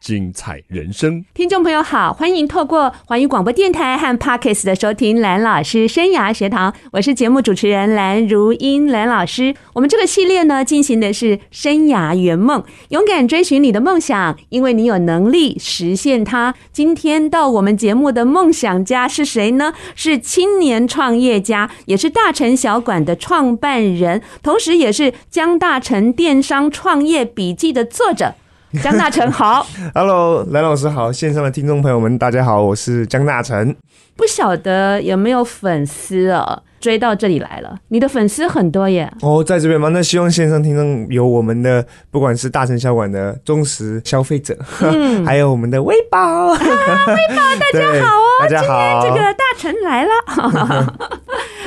[0.00, 9.54] 精彩人生，听众朋友好，欢迎透过环宇广播电台和 Parkes 的收听蓝老师生涯学堂，我是节目主持人蓝如英蓝老师。
[9.72, 16.54] 我们这个系列呢，进行的是生涯圆梦，勇敢追寻你的梦想，因为你有能力实现它。
[16.70, 19.72] 今天到我们节目的梦想家是谁呢？
[19.96, 28.34] 是青年创业家，也是大成小馆的创办人，同时也是江大成电商创业笔记的作者。
[28.82, 33.74] 江大成好，Hello，蓝老师好，线上的听众朋友们大家好，我是江大成。
[34.16, 37.74] 不晓得有没有粉丝啊，追到这里来了？
[37.88, 39.10] 你的粉丝很多耶。
[39.22, 39.88] 哦，在这边吗？
[39.90, 46.18] 那希望线上听众有我们的，不管是大城小馆的忠实消费者，嗯， 还有我们的微宝，
[46.52, 50.10] 啊，微宝大家好哦，大家好，今天这个大成来了，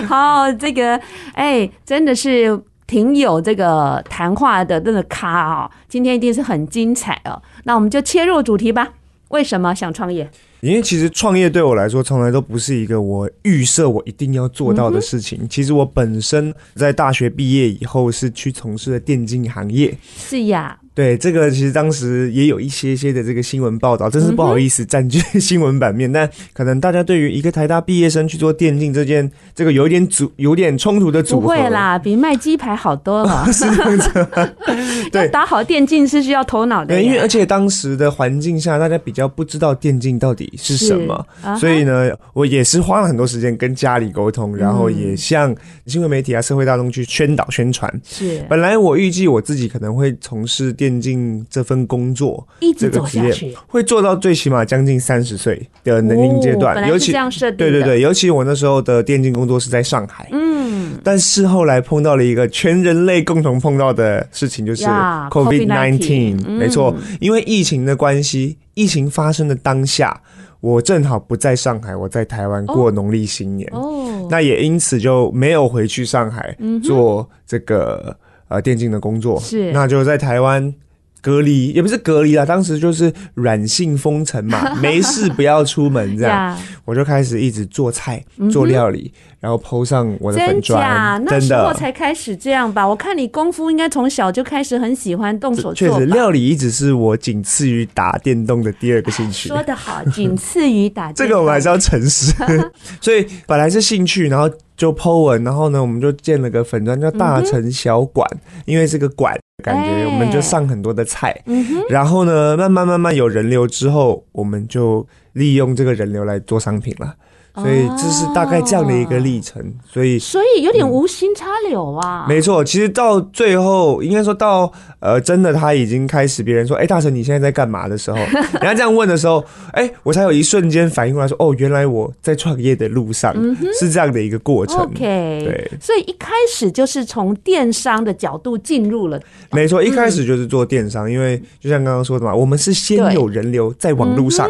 [0.08, 0.96] 好，这个
[1.34, 2.60] 哎、欸，真的是。
[2.90, 7.40] 挺有这个谈话的那个咖啊，今天一定是很精彩哦。
[7.66, 8.90] 那我们就切入主题吧。
[9.28, 10.28] 为什么想创业？
[10.62, 15.40] 因为其实创业对我来说，从来都不是一个我预设我一定要做到的事情。
[15.42, 19.96] 嗯、其实我本身在大学毕业以后是去从事了电竞行业。
[20.18, 20.78] 是呀。
[20.96, 26.12] 对，这个其实当时也有一些些的这个新闻报道，真是不好意思占据新闻版面。
[26.12, 33.46] 嗯、但可能大家对于一个台大毕业生去做电竞这件，这个有点组有点冲突的组合，不会啦，比卖鸡排好多了。
[33.54, 34.28] 是这样子。
[35.10, 36.88] 对，打好电竞是需要头脑的。
[36.88, 41.26] 对，因为而且当时的环境下，大家比较不知道电竞到底是什么，
[41.58, 45.56] 所以呢，我也是花了很多时间跟家里沟通，然后也向
[45.86, 47.90] 新闻媒体啊、社会大众去宣导宣传。
[48.04, 50.90] 是，本来我预计我自己可能会从事电。
[50.90, 56.90] 电竞这份工作，一直走下去，会做到最起码将近三十岁的年龄阶段。
[56.90, 57.12] 尤其
[57.56, 66.44] 对对对，尤其我那时候的电竞工作是在上海，嗯，但是后来碰到了一个全人类共同碰到的事情，就是 COVID nineteen。
[66.44, 70.20] 没错，因为疫情的关系，疫情发生的当下，
[70.62, 73.70] 我正好不在上海，我在台湾过农历新年。
[73.74, 78.16] 哦，那也因此就没有回去上海做这个。
[78.50, 80.74] 呃，电竞的工作是，那就在台湾
[81.22, 92.88] 隔离，也不是隔离啦，当时就是软性封城嘛， 没事不要出门这样，我就开始一直做菜、做料理，嗯、然后 po 上我的粉砖，真的，那时候才开始这样吧？
[92.88, 99.50] 我看你功夫应该从小就开始很喜欢动手做，确实，料理一直是我仅次于打电动的第二个兴趣。
[99.50, 102.34] 说得好，仅次于打 电动，这个我们还是要诚实。
[103.02, 104.50] 所以本来是兴趣，然后。
[104.80, 117.16] 就 po 文，然后呢，我们就建了个粉砖叫大城小馆，嗯，因为是个馆感觉我们就上很多的菜，欸，然后呢，慢慢慢慢有人流之后，我们就利用这个人流来做商品了。
[117.62, 122.26] 所以这是大概这样的一个历程，所以所以有点无心插柳啊。
[122.28, 128.18] 没错，其实到最后应该说到呃，真的他已经开始别人说，哎，大神你现在在干嘛的时候，
[128.60, 129.44] 人家这样问的时候，
[129.74, 133.34] 哎，我才有一瞬间反应过来说，哦，原来我在创业的路上
[133.80, 134.80] 是这样的一个过程。
[134.80, 134.98] OK，
[135.44, 139.20] 对，所以一开始就是从电商的角度进入了。
[139.52, 144.50] 没错，一开始就是做电商，因为就像刚刚说的嘛，我们是先有人流在网络上。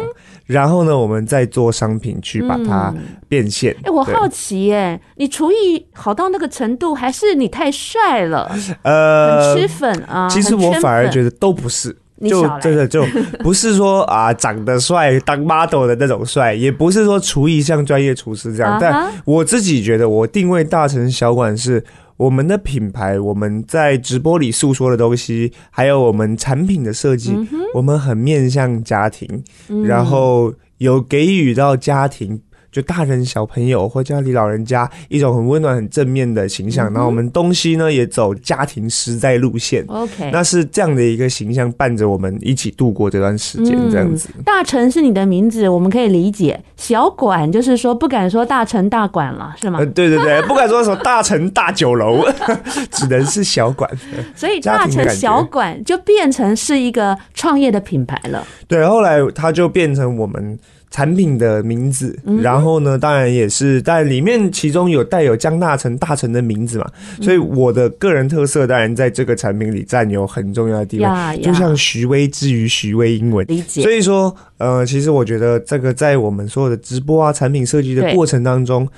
[0.50, 2.92] 然后呢，我们再做商品去把它
[3.28, 3.72] 变现。
[3.72, 8.50] 哎、嗯欸，我好奇耶，你厨艺好到那个程度，还是你太帅了？
[8.82, 10.28] 呃，很吃粉啊。
[10.28, 11.96] 其实我反而觉得都不是，
[12.28, 13.04] 就真的就
[13.40, 18.76] 不是说啊长得帅当 model 的那种帅，也不是说厨艺像专业厨师这样。
[18.80, 21.84] 但我自己觉得，我定位大成小馆是。
[22.20, 32.38] 我们的品牌，我们在直播里诉说的东西，还有我们产品的设计，嗯、我们很面向家庭，嗯、然后有给予到家庭。
[32.72, 39.84] 就大人小朋友或家里老人家一种很温暖、很正面的形象，嗯，然后我们东西呢也走家庭实在路线。
[39.88, 44.28] OK，那是这样的一个形象伴着我们一起度过这段时间，这样子。
[44.36, 46.60] 嗯、大成是你的名字，我们可以理解。
[46.76, 49.80] 小馆就是说不敢说大成大馆了，是吗？
[49.80, 52.24] 呃、对对对，不敢说什么大成大酒楼，
[52.92, 53.90] 只能是小馆。
[54.34, 58.46] 所以大成小馆就变成是一个创业的品牌了。
[58.68, 60.58] 对，后来它就变成我们。
[60.90, 66.90] 产品的名字，然后呢，当然也是，但里面其中有带有江大成大成的名字嘛，
[67.22, 73.82] 所以我的个人特色当然在这个产品里占有很重要的地位，就像徐威之于徐威英文，理解。
[73.82, 78.88] 所以说，呃，其实我觉得这个在我们所有的直播啊、产品设计的过程当中，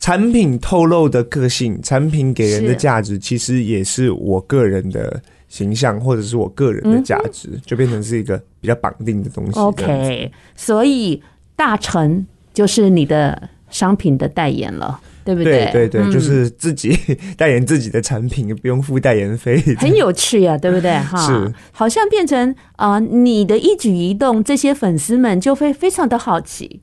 [0.00, 9.60] 产品透露的个性、产品给人的价值，其实也是我个人的形象或者是我个人的价值，就变成是一个比较绑定的东西。
[9.60, 11.22] OK，所以。
[11.62, 15.00] 大成就是你的商品的代言了。
[15.24, 15.70] 对不对？
[15.70, 16.98] 对对对，嗯、就是自己
[17.36, 20.90] 代言自己的产品，不用付代言费，很有趣啊， 对不对？
[20.98, 26.80] 哈，是，好像变成啊、呃，你的一举一动，这些粉丝们就会非常的好奇。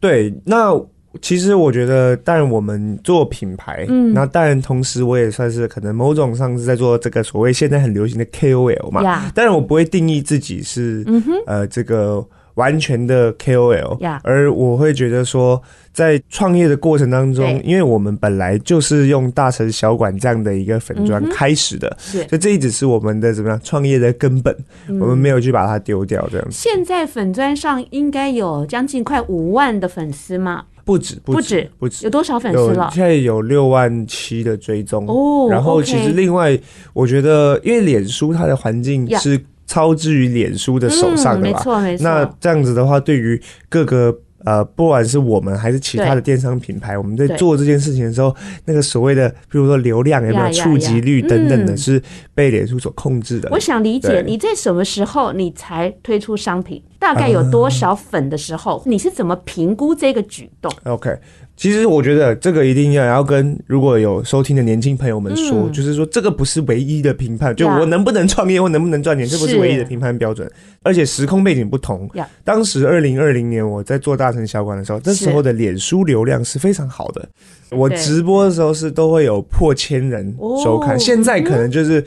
[0.00, 0.72] 对，那
[1.20, 12.26] 其实我觉得，当然我们做品牌，嗯，那当然同时我也算是可能某种上是在做这个所谓现在很流行的 KOL 嘛，呀，当然我不会定义自己是，嗯哼，呃，这个。
[12.58, 15.62] 完全的 KOL，而我会觉得说，
[15.92, 24.52] 在创业的过程当中，因为我们本来就是用大城小馆这样的一个粉砖开始的，所以这一直是我们的怎么样创业的根本，
[24.88, 26.52] 我们没有去把它丢掉这样子。
[26.52, 30.64] 现在粉砖上应该有将近快五万的粉丝吗？
[30.84, 32.90] 不止，不止，不止，有多少粉丝了？
[32.92, 35.46] 现在有六万七的追踪哦。
[35.48, 36.58] 然后其实另外，
[36.92, 39.40] 我觉得因为脸书它的环境是。
[39.68, 41.60] 操之于脸书的手上的吧？
[41.60, 42.02] 嗯，没错没错。
[42.02, 44.12] 那这样子的话，对于各个
[44.44, 48.34] 呃，不管是我们还是其他的电商品牌，我们在做这件事情的时候，
[48.64, 52.00] 那个所谓的，比如说流量有没有触及率等等的，是
[52.34, 53.48] 被脸书所控制的。
[53.50, 61.18] 我想理解你在什么时候你才推出商品，大概有多少粉的时候，你是怎么评估这个举动？OK。
[61.58, 70.48] 其实我觉得这个一定要要跟如果有收听的年轻朋友们说，嗯、就是说这个不是唯一的评判，就我能不能创业或能不能赚钱，这不是唯一的评判标准。
[70.84, 72.08] 而且时空背景不同，
[72.44, 77.28] 当时二零二零年我在做大城小馆的时候，那时候的脸书流量是非常好的，
[77.70, 80.32] 我直播的时候是都会有破千人
[80.62, 82.02] 收看，现在可能就是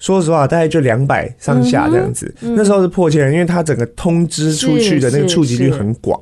[0.00, 2.34] 说实话大概就两百上下这样子。
[2.40, 6.20] 那时候是破千人，因为它整个通知出去的那个触及率很广，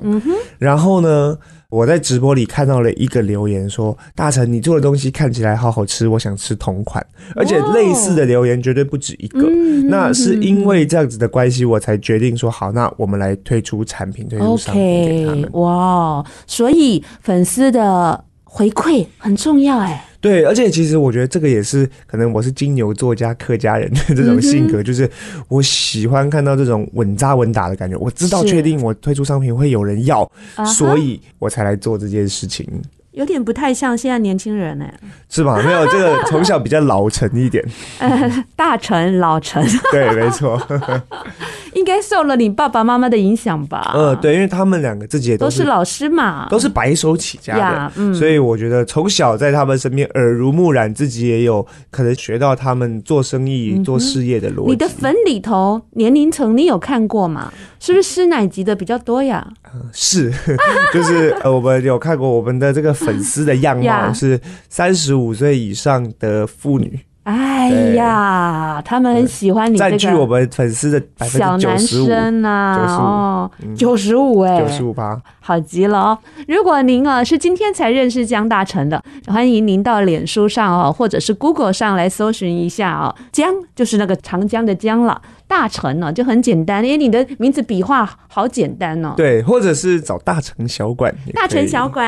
[0.59, 1.35] 然后呢，
[1.69, 7.05] 我在直播里看到了一个留言说：“大成，你做的东西看起来好好吃，我想吃同款。”
[7.35, 9.49] 而且类似的留言绝对不止一个。
[9.89, 20.05] 那是因为这样子的关系，我才决定说：“好，那我们来推出产品，推出商品给他们。”哇，所以粉丝的回馈很重要，哎。
[20.19, 25.09] 对，而且其实我觉得这个也是可能我是金牛座加客家人的这种性格，就是
[25.47, 27.95] 我喜欢看到这种稳扎稳打的感觉。
[27.97, 30.29] 我知道确定我推出商品会有人要，
[30.65, 32.67] 所以我才来做这件事情。
[33.11, 34.85] 有点不太像现在年轻人呢，
[35.27, 35.59] 是吧？
[35.65, 37.65] 没有这个 从小比较老成一点，
[37.97, 40.77] 呃，大成老成，对，没错，应
[41.87, 43.93] 该受了你爸爸妈妈的影响吧？
[43.95, 54.71] 嗯，对，因为他们两个自己也都是，都是老师嘛，都是白手起家的，嗯，所以我觉得从小在他们身边耳濡目染，自己也有可能学到他们做生意、做事业的逻辑。
[54.71, 57.53] 你的粉里头年龄层你有看过吗？
[57.79, 59.47] 是不是师奶级的比较多呀？
[59.93, 60.29] 是，
[60.93, 62.93] 就是呃，我们有看过我们的这个。
[62.97, 66.99] 粉丝的样貌 是三十五岁以上的妇女。
[67.27, 76.17] 哎呀，他们很喜欢你这个占据我们粉丝的百分之小男生啊，哦，九十五哎，九十五趴，好极了哦！
[76.47, 83.13] 如果您啊是今天才认识江大成的，欢迎您到脸书上哦，或者是 Google 上来搜寻一下哦。
[83.33, 89.15] 江就是那个长江的江了，大成呢就很简单，因为你的名字笔画好简单哦。
[89.17, 92.05] 对，或者是找大成小馆，大成小馆，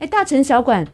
[0.00, 0.86] 哎，大成小馆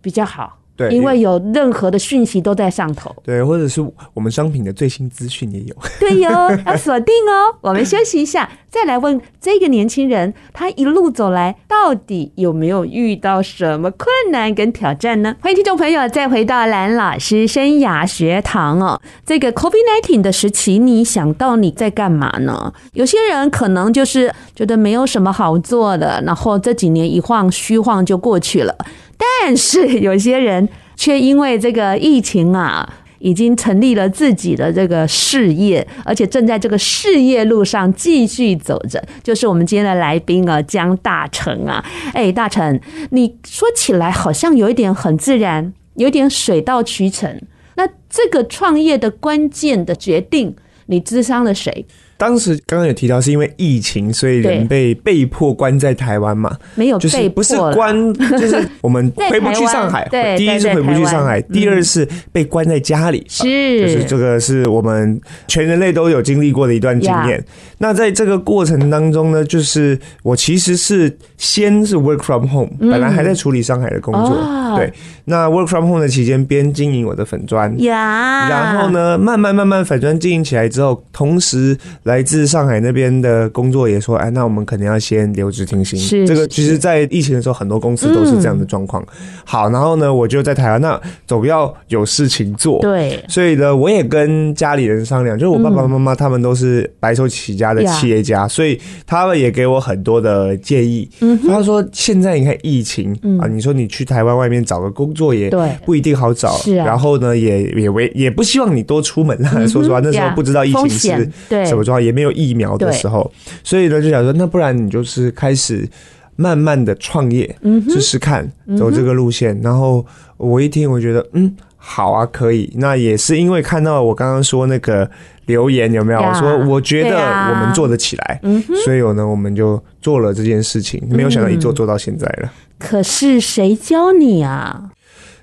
[0.00, 0.60] 比较好。
[0.76, 3.14] 对，因为有任何的讯息都在上头。
[3.22, 3.80] 对，或者是
[4.12, 5.76] 我们商品的最新资讯也有。
[6.00, 6.30] 对哟，
[6.66, 7.54] 要锁定哦。
[7.60, 15.36] 我们休息一下， 再来问这个年轻人，他一路走来到底有没有遇到什么困难跟挑战呢？
[15.40, 19.00] 欢迎听众朋友再回到蓝老师生涯学堂哦。
[19.24, 22.72] 这个 COVID-19 的时期，你想到你在干嘛呢？
[22.94, 28.76] 有些人可能就是觉得没有什么好做的，然后这几年一晃虚晃就过去了。
[29.16, 39.02] 但是有些人却因为这个疫情啊，已经成立了自己的这个事业，而且正在这个事业路上继续走着。
[39.22, 42.80] 就是我们今天的来宾啊，江大成啊，哎，大成，
[43.10, 47.40] 你说起来好像有一点很自然，有点水到渠成。
[47.76, 50.54] 那这个创业的关键的决定，
[50.86, 51.86] 你咨商了谁？
[52.24, 56.56] 当时刚刚有提到，是因为疫情，所以人被被迫关在台湾嘛？
[56.74, 57.94] 没有，就是不是关，
[58.40, 60.08] 就是我们回不去上海。
[60.10, 63.26] 对，第一是回不去上海，第二是被关在家里。
[63.28, 63.42] 是，
[63.82, 67.44] 就是这个是我们全人类都有经历过的一段经验。
[67.76, 74.76] 那在这个过程当中呢，就是我其实是先是 work from home，本来还在处理上海的工作。
[74.78, 74.90] 对，
[75.26, 82.14] 那 work from home 的期间，边经营我的粉专，然后呢，慢慢慢慢粉砖经营起来之后，同时来。
[82.14, 85.98] 来自上海那边的工作也说，哎，那我们肯定要先留职停薪。
[85.98, 89.02] 是这个，其实，在疫情的时候，很多公司都是这样的状况。
[89.02, 92.78] 嗯、好，然后呢，我就在台湾，那总要有事情做。
[92.80, 101.10] 对，所以呢，我也跟家里人商量，就是我爸爸妈妈他们都是白手起家的企业家，嗯、所以他们也给我很多的建议。
[101.20, 105.48] 嗯，他说现在你看疫情、嗯、啊，你说你去台湾外面找个工作也
[105.84, 106.52] 不一定好找。
[106.58, 106.84] 是啊。
[106.84, 109.38] 然后呢，也也为也不希望你多出门。
[109.54, 111.30] 嗯、说实话，那时候不知道疫情是
[111.64, 113.30] 什么状况，也没有疫苗的时候，
[113.62, 115.88] 所以呢，就想说，那不然你就是开始
[116.36, 117.56] 慢慢的创业，
[117.88, 119.58] 试试看走这个路线。
[119.62, 120.04] 然后
[120.36, 122.72] 我一听，我觉得嗯，好啊，可以。
[122.76, 125.08] 那也是因为看到我刚刚说那个
[125.46, 126.20] 留言有没有？
[126.20, 128.40] 我说我觉得我们做得起来，
[128.84, 131.02] 所以呢，我们就做了这件事情。
[131.08, 132.52] 没有想到一做做到现在了。
[132.78, 134.90] 可是谁教你啊？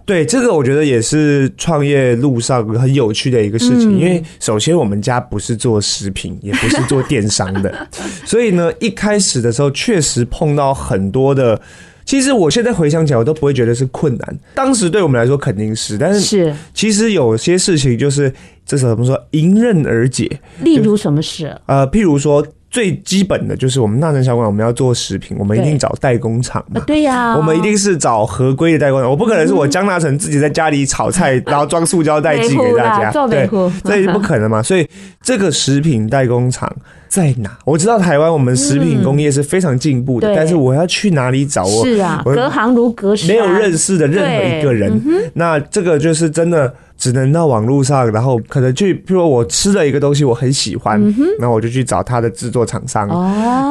[0.05, 7.87] 对，这个我觉得也是创业路上很有趣的一个事情，因为首先我们家不是做食品，也不是做电商的，
[8.25, 11.59] 所以呢，一开始的时候确实碰到很多的。
[12.03, 14.39] 其实我现在回想起来，我都不会觉得是困难。
[14.55, 18.33] 当时对我们来说肯定是，但是其实有些事情就是
[18.65, 20.39] 这是怎么说，迎刃而解。
[20.63, 21.55] 例如什么事？
[21.67, 22.45] 呃，譬如说。
[22.71, 26.81] 最基本的就是我们大成小馆，我们要做食品，我们一定找代工厂嘛。
[26.87, 29.09] 对呀，我们一定是找合规的代工厂。
[29.09, 33.47] 我不可能是我江大成自己在家里炒菜， 然后装塑胶袋寄给大家，对，
[33.83, 34.63] 这也不可能嘛。
[34.63, 34.87] 所以
[35.21, 36.73] 这个食品代工厂
[37.09, 37.57] 在哪？
[37.65, 41.65] 我知道台湾我们食品工业是非常进步的，但是我要去哪里找？
[41.65, 44.97] 我是啊，隔行如隔山，没有认识的任何一个人。
[45.33, 46.73] 那这个就是真的。
[47.01, 51.01] 只能到网络上，然后可能去，譬如我吃了一个东西，我很喜欢，
[51.39, 53.09] 然后我就去找他的制作厂商，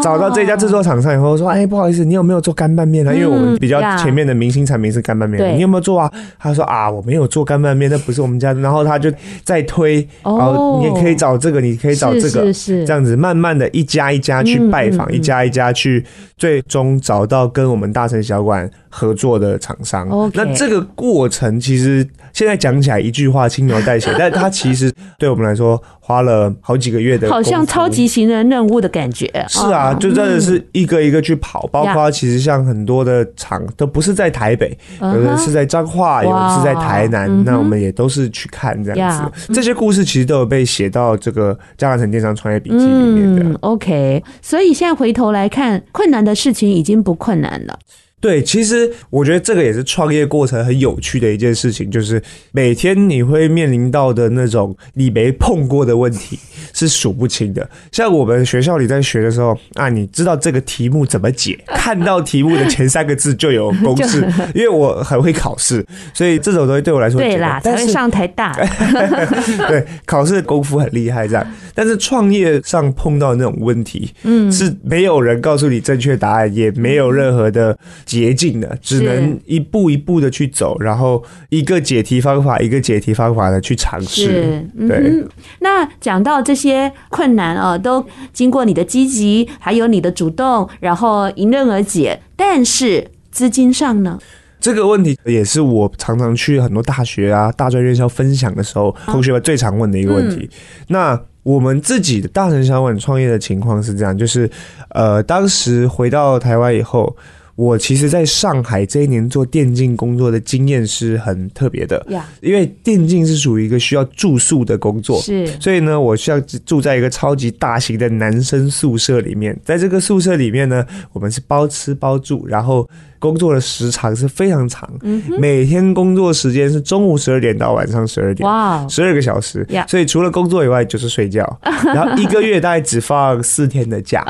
[0.02, 3.14] 找到这家制作厂商以后说，哎，不好意思，你有没有做干拌面呢？
[3.14, 6.10] 因为我们比较前面的明星产品是干拌面，你有没有做啊？
[6.40, 8.60] 他说啊，我没有做干拌面，那不是我们家的。
[8.60, 9.08] 然后他就
[9.44, 12.52] 再推，然后你也可以找这个，你可以找这个，
[12.84, 16.04] 这样子慢慢的一家一家去拜访，一家一家去，
[16.37, 20.09] 最终找到跟我们大城小馆合作的厂商。
[20.35, 23.20] 那这个过程其实现在讲起来一句。
[23.20, 29.26] 句话轻描淡写， 但它其实对我们来说花了好几个月的，好像超级行人任务的感觉。
[29.47, 39.52] 是啊，就真的是一个一个去跑，包括其实像很多的厂都不是在台北，有的是在彰化，有的是在台南，那我们也都是去看这样子。
[39.52, 43.59] 这些故事其实都有被写到这个江大成电商创业笔记里面的。
[43.61, 47.78] OK，所以现在回头来看，困难的事情已经不困难了。
[48.20, 52.22] 对，其实我觉得这个也是创业过程很有趣的一件事情，就是
[52.52, 56.38] 每天你会面临到的那种你没碰过的问题
[56.74, 57.66] 是数不清的。
[57.90, 64.20] 像我们学校里在学的时候啊，你知道这个题目怎么解，看到题目的前三个字就有公式，
[64.54, 68.52] 因为我很会考试，所以这种东西对我来说对啦，才会上台大。
[69.66, 77.78] 对，考试的功夫很厉害这样，但是创业上碰到那种问题，嗯，是没有人告诉你正确答案，也没有任何的。
[78.10, 84.66] 捷径的，只能一步一步的去走，然后一个解题方法一个解题方法的去尝试。
[84.76, 85.24] 嗯、对，
[85.60, 92.20] 那讲到这些困难啊，都经过你的积极，还有你的主动，然后迎刃而解。
[92.34, 94.18] 但是资金上呢？
[94.58, 100.50] 这个问题也是我常常去很多大学啊、大专院校分享的时候，同学们最常问的一个问题。
[100.50, 104.50] 嗯、那我们自己的大城小馆创业的情况是这样，就是
[104.88, 107.16] 呃，当时回到台湾以后。
[107.60, 112.02] 我其实在上海这一年做电竞工作的经验是很特别的，
[112.40, 122.88] 因为电竞是属于一个需要住宿的工作，是，所以呢，我需要住在一个超级大型的男生宿舍里面，在这个宿舍里面呢，我们是包吃包住，然后。
[123.20, 124.90] 工作的时长是非常长，
[125.38, 134.24] 每天工作时间是中午十二点到晚上十二点，哇，十二个小时，所以除了工作以外就是睡觉， 然后一个月大概只放四天的假，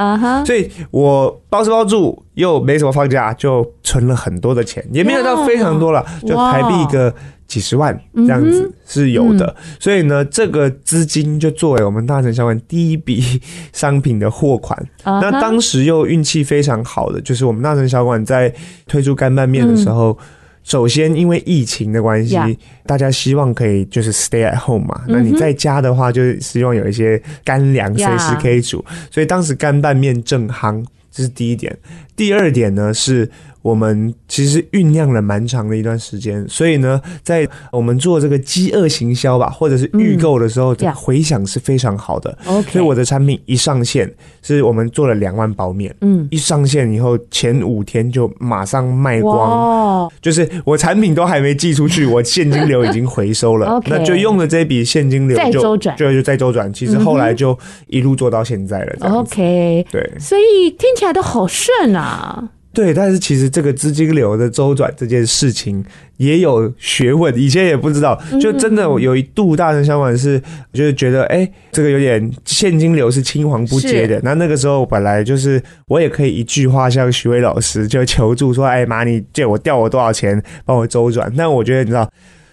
[0.44, 7.14] 所以我包吃包住又没什么放假，就存了很多的钱，也没有到非常多了，就台币一个。
[7.50, 13.42] 几十万这样子是有的，所以呢，这个资金就作为我们大成小馆第一笔
[13.72, 14.80] 商品的货款。
[15.04, 18.54] 那当时又运气非常好的，就是我们大成小馆在
[18.86, 20.16] 推出干拌面的时候，
[20.62, 22.38] 首先因为疫情的关系，
[22.86, 25.02] 大家希望可以就是 stay at home 嘛。
[25.08, 31.76] 那你在家的话，就是希望有一些干粮随时可以煮，所以当时干拌面正夯，这是第一点。
[32.14, 33.28] 第二点呢是。
[33.62, 42.36] 我们其实酝酿了蛮长的一段时间，所以呢，在我们做这个饥饿行销吧，或者是预购的时候，这个回响是非常好的。
[42.46, 44.10] OK，所以我的产品一上线，
[44.42, 56.72] 是我们做了两万包面，嗯，一上线以后前五天就马上卖光，就是我产品都还没寄出去，我现金流已经回收了， okay, 那就用了这笔现金流就再周转，就就再周转。
[56.72, 59.10] 其实后来就一路做到现在了。
[59.10, 62.48] OK，对，所以听起来都好顺啊。
[62.72, 65.84] 对，但是其实这个资金流的周转这件事情
[66.18, 70.40] 也有学问，以前也不知道，就真的有一度大成小管是，
[70.72, 74.20] 就是觉得哎，这个有点现金流是青黄不接的。
[74.22, 81.32] 那那个时候本来就是我也可以一句话向徐威老师就求助说，哎妈，你借我调我多少钱，帮我周转。
[81.36, 82.10] 但我觉得你知道。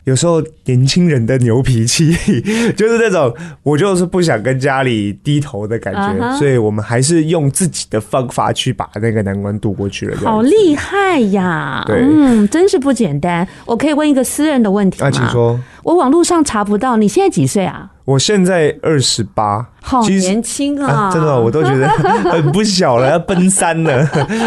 [0.07, 2.13] 有时候年轻人的牛脾气
[2.77, 6.39] 就是那种，我就是不想跟家里低头的感觉，uh -huh.
[6.39, 10.17] 所以我们还是用自己的方法去把那个难关度过去了。
[10.19, 11.83] 好厉害呀！
[11.85, 13.45] 对，嗯，真是不简单。
[13.65, 15.07] 我可以问一个私人的问题吗？
[15.07, 15.59] 啊，请说。
[15.83, 17.91] 我网络上查不到，你现在几岁啊？
[18.07, 21.11] 我现在二十八，好年轻啊，啊！
[21.11, 21.85] 真的，我都觉得
[22.31, 24.05] 很不小了， 要奔三了，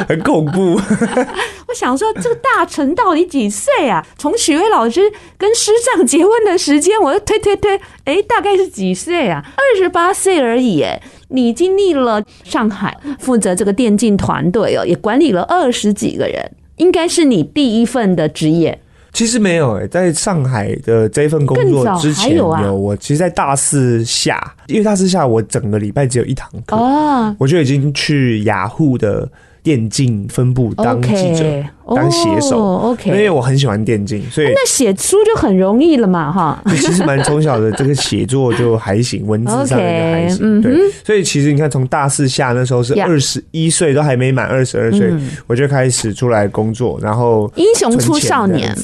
[0.09, 0.81] 很恐怖。
[1.69, 4.03] 我想说，这个大成到底几岁啊？
[4.17, 5.03] 从许巍老师
[5.37, 9.45] 跟师长结婚的时间，我就推推推，哎、欸，大概是几岁啊？
[9.55, 10.81] 二十八岁而已。
[10.81, 10.99] 哎，
[11.29, 18.81] 你经历了上海，负责这个电竞团队哦，也管理了二十几个人，应该是你第一份的职业。
[19.13, 29.29] 其实没有诶、欸，在上海的这份工作之前有我，其实，在大四下，因为大四下我整个礼拜只有一堂课，哦，我就已经去雅虎的。
[29.63, 36.63] 电竞分部当记者，okay, 当写手，OK，因为我很喜欢电竞，所以那写书就很容易了嘛，哈。
[36.69, 40.79] 其实蛮从小的这个写作就还行，文字上面就还行，对。
[41.05, 45.13] 所以其实你看，从大四下那时候是二十一岁，都还没满二十二岁，
[45.47, 48.75] 我就开始出来工作，然后英雄出少年，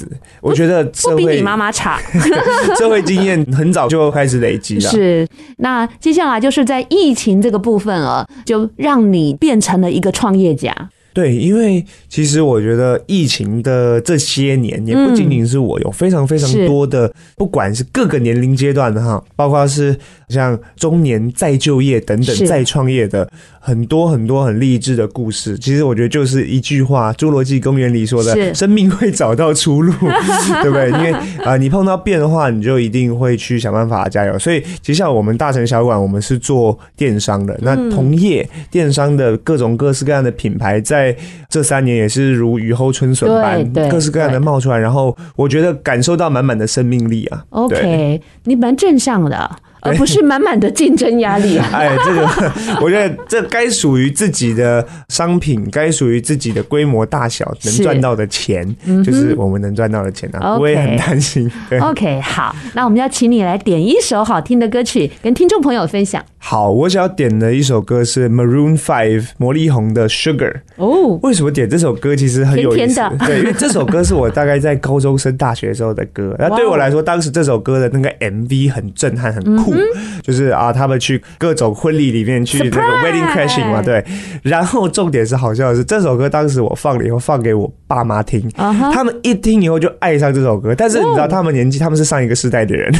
[0.40, 1.98] 我觉得不比你妈妈差，
[2.78, 4.90] 社会经验很早就开始累积了。
[4.90, 5.26] 是，
[5.58, 10.74] 那接下来就是在疫情这个部分了，就让你变成了一个创业家。
[11.16, 23.26] 对，因为其实我觉得疫情的这些年，也不仅仅是我，有非常非常多的，不管是各个年龄阶段的哈，包括是像中年再就业等等再创业的
[23.66, 25.58] 很多很多很励志的故事。
[25.58, 29.92] 其实我觉得就是一句话，《侏罗纪公园》里说的：“生命会找到出路，
[30.62, 34.38] 对不对？”因为啊、呃，你碰到变的话，你就一定会去想办法加油。
[34.38, 41.16] 所以，其实像我们大成小馆，我们是做电商的，那同业电商的各种各式各样的品牌在。
[41.48, 47.44] 这三年也是如雨后春笋般，各式各样的冒出来，然后我觉得感受到满满的生命力啊。
[47.50, 49.56] OK，你蛮正向的。
[49.86, 51.68] 而不是满满的竞争压力啊！
[51.72, 58.66] 哎，这个 我觉得这该属于自己的商品，该属于自己的规模大小能赚到的钱，
[59.04, 60.56] 就是我们能赚到的钱啊！
[60.58, 61.50] 我也很担心。
[61.80, 66.24] OK，好，那我们要请你来点一首好听的歌曲，跟听众朋友分享。
[66.48, 70.60] 好，我想要点的一首歌是 Maroon Five 魔力红的 Sugar。
[70.76, 72.14] 哦，为什么点这首歌？
[72.14, 73.00] 其实很有意思。
[73.26, 76.36] 对，因为这首歌是我大概在高中升大学时候的歌。
[76.38, 79.74] 那对我来说，当时这首歌的那个 MV 很震撼，很酷。
[80.22, 84.04] 就是啊，他们去各种婚礼里面去那个 wedding crashing 嘛，对。
[84.44, 88.92] 然后重点是好笑的是，这首歌当时我放了以后放给我爸妈听，uh -huh.
[88.92, 90.72] 他们一听以后就爱上这首歌。
[90.76, 92.94] 但是你知道，他们年纪他们是上一个世代的人，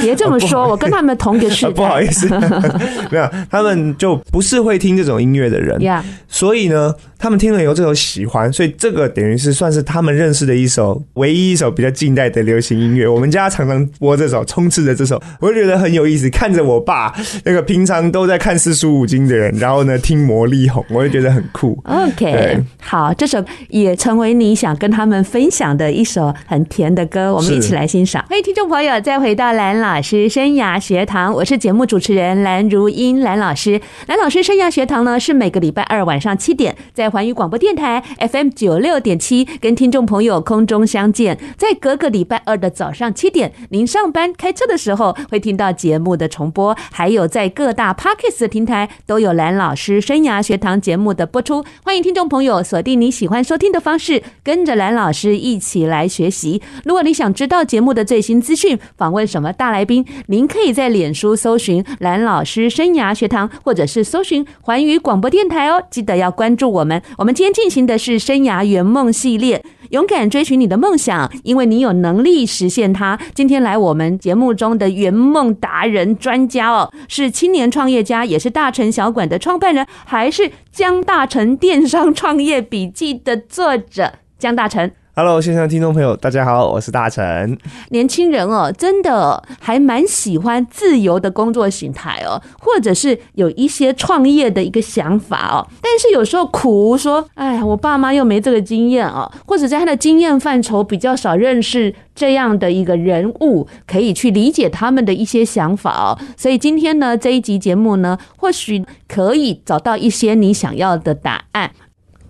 [0.00, 2.26] 别这么说， 啊、我跟他们同一个世代， 不好意思，
[3.10, 6.02] 没有，他们就不是会听这种音乐的人，yeah.
[6.28, 6.94] 所以呢。
[7.16, 13.08] 他们听了以后，这首喜欢，所以这个等于是算是他们认识的一首唯一一首比较近代的流行音乐。
[13.08, 16.28] 我们家常常播这首，充斥着这首，我就觉得很有意思。
[16.28, 17.14] 看着我爸
[17.44, 21.82] 那个平常都在看四书五经的人，然后呢听魔力红，我就觉得很酷。
[21.88, 28.22] OK，好，这首也成为你想跟他们分享的一首很甜的歌，我们一起来欣赏。
[28.28, 33.80] 欢迎听众朋友再回到蓝老师生涯学堂，我是节目主持人蓝如英蓝老师。
[34.08, 37.14] 蓝老师生涯学堂呢是每个礼拜二晚上七点在。
[37.14, 41.38] 环宇广播电台 FM 九六点七，跟听众朋友空中相见。
[41.56, 51.64] 在隔个礼拜二的早上七点，您上班开车的时候会听到节目的重播，还有在各大 Podcast 平台都有蓝老师生涯学堂节目的播出。
[51.84, 56.60] 欢迎听众朋友锁定你喜欢收听的方式，跟着蓝老师一起来学习。
[56.84, 65.82] 如果你想知道节目的最新资讯，访问什么大来宾，您可以在脸书搜寻蓝老师生涯学堂，或者是搜寻环宇广播电台哦。
[65.90, 67.02] 记得要关注我们。
[67.18, 69.64] 我们今天进行的是生涯圆梦系列。
[69.90, 73.16] 勇敢追寻你的梦想，因为你有能力实现它。
[73.32, 84.90] 今天来我们节目中的圆梦达人专家哦，是青年创业家，也是大成小馆的创办人，还是江大成电商创业笔记的作者江大成。
[85.16, 87.56] Hello，线上听众朋友，大家好，我是大成。
[87.90, 95.62] 年轻人哦，真的还蛮喜欢自由的工作形态哦，或者是有一些创业的一个想法哦。
[95.80, 106.18] 但是有时候苦说，哎，我爸妈又没这个经验哦，或者在他的经验范畴比较少认识这样的一个人物，可以去理解他们的一些想法哦。
[106.36, 111.70] 所以今天呢，这一集节目呢，或许可以找到一些你想要的答案。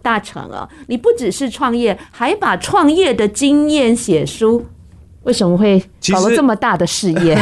[0.05, 4.67] 大成啊，你不只是创业，还把创业的经验写书，
[5.25, 5.83] 为什么会
[6.13, 7.37] 搞了这么大的事业？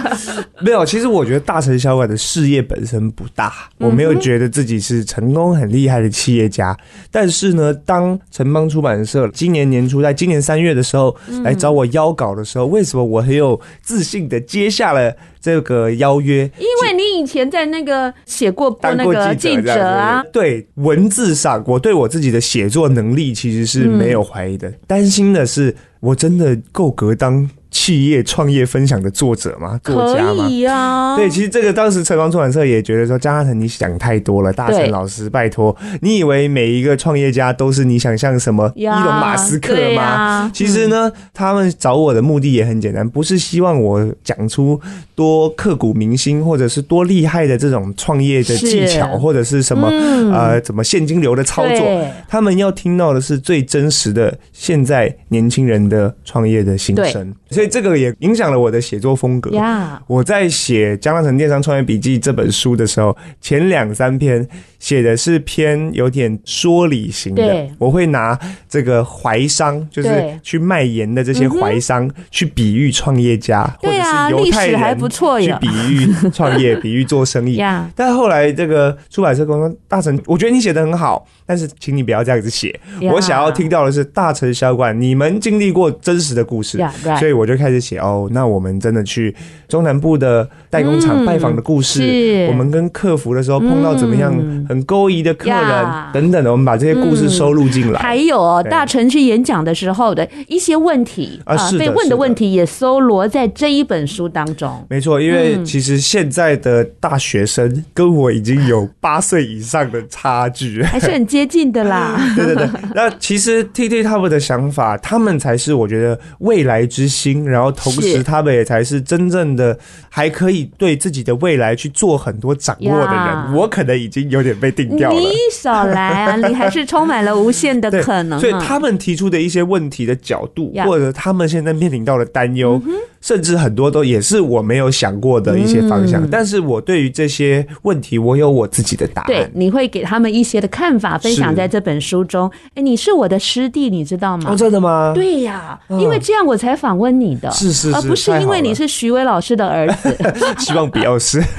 [0.60, 6.76] 没有，其实我觉得大城小馆的事业本身不大，我没有觉得自己是成功很厉害的企业家。
[7.10, 15.12] 但是呢，当城邦出版社今年年初，在今年三月的时候来找我邀稿的时候，为什么我很有自信的接下了？
[15.42, 27.48] 这个邀约，因为你以前在那个写过过那个记者啊，对，文字上我对我自己的写作能力其实是没有怀疑的，担心的是我真的够格当。
[27.72, 29.80] 企业创业分享的作者吗？
[29.82, 30.44] 作家吗？
[30.44, 31.16] 可以啊。
[31.16, 40.02] 对，其实这个当时晨光出版社也觉得说，江大成你想太多了，大成老师拜托，你以为每一个创业家都是你想象什么伊隆马斯克吗？
[40.02, 44.78] 啊、其实呢，嗯、他们找我的目的也很简单，不是希望我讲出
[45.14, 57.34] 多刻骨铭心或者是多厉害的这种创业的技巧，或者是什么、嗯、呃怎么现金流的操作，他们要听到的是最真实的现在年轻人的创业的心声。
[57.50, 59.50] 所以这个也影响了我的写作风格。
[59.50, 59.98] Yeah.
[60.06, 64.48] 我在写《江大成电商创业笔记》这本书的时候，前两三篇
[64.78, 67.68] 写的是偏有点说理型的。
[67.78, 77.62] 我会拿这个淮商，就是去卖盐的这些淮商，去比喻创业家，或者是犹太人还不错，去比喻创业， 比喻做生意。
[77.94, 82.74] 但后来这个出版社跟我说：“大成，我觉得你写的很好，但是请你不要这样子写。
[83.12, 86.82] 我想要听到的是大成小馆你们经历过真实的故事。”
[87.20, 87.42] 所以我。
[87.42, 89.34] 我就开始写哦，那我们真的去
[89.68, 94.32] 中南部的代工厂拜访的故事，嗯、我们跟客服的时候碰到怎么样
[94.68, 98.00] 很勾疑的客人、嗯、等等的，我们把这些故事收录进来。
[98.00, 104.84] 还有哦，大成去演讲的时候的一些问题啊，被问的问题也搜罗在这一本书当中。
[104.88, 112.18] 没错，因为其实现在的大学生跟我已经有 八岁以上的差距，还是很接近的啦。
[112.36, 117.41] 对对对，那其实 TT 他们的想法，他们才是我觉得未来之星。
[117.44, 119.78] 然后同时，他们也才是真正的
[120.08, 123.54] 还可以对自己的未来去做很多掌握的人。
[123.54, 125.18] 我可能已经有点被定掉了。
[125.18, 126.36] 你少来啊！
[126.36, 128.38] 你还是充满了无限的 可能。
[128.40, 132.80] 所以他们提出的一些问题的角度，或者他们现在面临到的担忧。
[133.22, 139.26] 甚至很多都也是我没有想过的一些方向，嗯、但是我对于这些问题，我有我自己的答案。
[139.28, 142.50] 对，你会给他们一些的看法，分享在这本书中。
[142.74, 144.50] 哎是，你是我的师弟，你知道吗？
[144.50, 145.12] 哦，真的吗？
[145.14, 150.16] 对呀，因为这样我才访问你的，是是是，而不是因为你是徐威老师的儿子。
[150.58, 151.42] 希望不要是。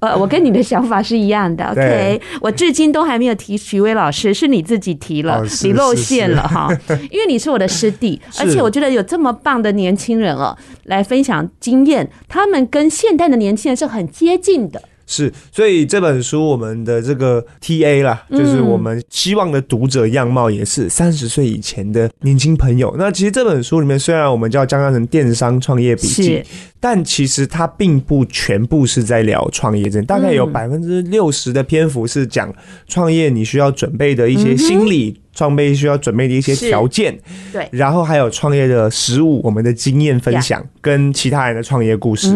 [0.00, 1.64] 呃，我跟你的想法是一样的。
[1.70, 6.68] OK，我至今都还没有提徐威老师，是你自己提了，你露馅了哈。
[7.10, 14.80] 因为你是我的师弟，而且我觉得有这么棒的年轻人哦，来分享经验，他们跟现代的年轻人是很接近的。
[15.10, 22.94] 是，所以这本书我们的这个 TA 啦，就是我们希望的读者样貌也是三十岁以前的年轻朋友。
[22.98, 26.42] 那其实这本书里面，虽然我们叫江嘉诚电商创业笔记，
[26.78, 32.54] 但其实它并不全部是在聊创业，这大概有百分之六十的篇幅是讲
[32.86, 35.18] 创业你需要准备的一些心理。
[35.38, 37.16] 创业需要准备的一些条件，
[37.52, 42.28] 对，然后还有创业的实务，我们的经验分享跟其他人的创业故事。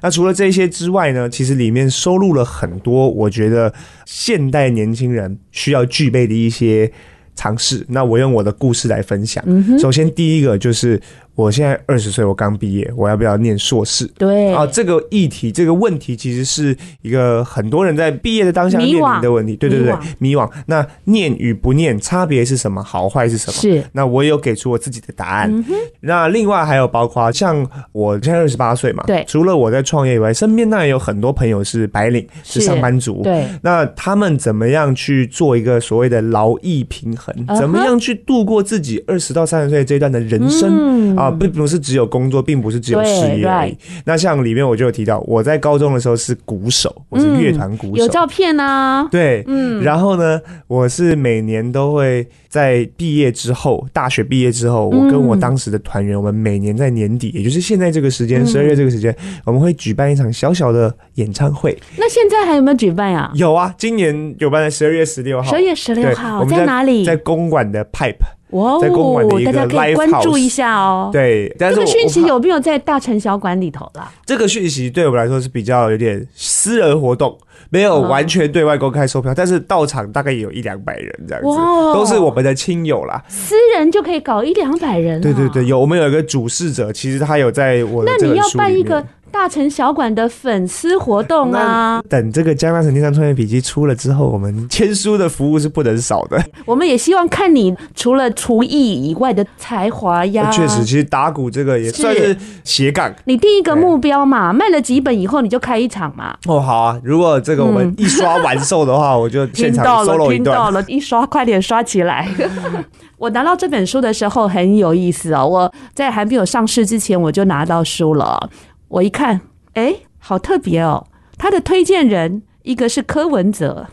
[0.00, 3.70] 那除了这些之外呢，其实里面收录了很多我觉得
[4.06, 6.90] 现代年轻人需要具备的一些
[7.34, 7.84] 尝试。
[7.90, 9.44] 那我用我的故事来分享。
[9.78, 10.98] 首先第一个就是。
[11.36, 14.06] 我现在二十岁，我刚毕业，我要不要念硕士？
[14.16, 19.54] 对啊，这个议题，这个问题，其实是一个很多人在毕业的当下面临的问题。
[19.54, 20.50] 对对对，迷惘。
[20.64, 22.82] 那念与不念差别是什么？
[22.82, 23.52] 好坏是什么？
[23.52, 23.84] 是。
[23.92, 25.64] 那我有给出我自己的答案。
[26.00, 29.22] 那另外还有包括像我现在二十八岁嘛，对。
[29.28, 33.20] 除了我在创业以外，身边当然有很多朋友是白领，是上班族。
[33.22, 33.46] 对。
[33.60, 37.34] 那他们怎么样去做一个所谓的劳逸平衡？
[37.58, 41.25] 怎么样去度过自己二十到三十岁这段的人生啊？
[41.30, 43.76] 并不是只有工作，并不是只有事业而已。
[44.04, 49.06] 那像里面我就有提到，我在高中的时候是鼓手，我是乐团鼓手，有照片啊。
[49.10, 49.82] 对，嗯。
[49.82, 61.76] 然后呢，我是每年都会在毕业之后，大学毕业之后，我跟我当时的团员，我们每年在年底，也就是现在这个时间，十二月这个时间，我们会举办一场小小的演唱会。
[61.96, 63.30] 那现在还有没有举办呀？
[63.34, 65.48] 有啊，今年有办在十二月十六号。
[65.48, 67.04] 十二月十六号在哪里？
[67.04, 68.16] 在公馆的 Pipe。
[68.50, 71.10] 哇，在公馆的一个 live house，大家可以关注一下哦。
[71.12, 74.10] 对，但是这个讯息有没有在大城小馆里头啦？
[74.24, 77.36] 这个讯息对我们来说是比较有点私人活动。
[77.68, 81.58] 没有完全对外公开售票，但是到场大概也有一两百人这样子，
[81.92, 83.20] 都是我们的亲友啦。
[83.26, 85.20] 私人就可以搞一两百人？
[85.20, 88.04] 对对对，有我们有一个主事者，其实他有在我。
[88.04, 89.04] 那你要办一个
[89.38, 92.02] 大城小馆的粉丝活动啊！
[92.08, 96.42] 等这个《江大成电商创业笔记》出了之后，我们签书的服务是不能少的。
[96.64, 100.50] 我们也希望看你除了厨艺以外的才华呀。
[100.50, 103.14] 确实，其实打鼓这个也算是斜杠。
[103.26, 106.34] 你定一个目标嘛，卖了几本以后你就开一场嘛。
[106.46, 107.00] 哦，好啊！
[107.04, 110.44] 如果这个我们一刷完售的话，我就 现场 solo 一段。
[110.44, 112.26] 听到了，一刷快点刷起来！
[113.18, 118.50] 我拿到这本书的时候很有意思哦，我在还没有上市之前我就拿到书了。
[118.88, 119.40] 我一看，
[119.74, 121.06] 哎，好特别哦！
[121.36, 123.88] 他的推荐人一个是柯文哲，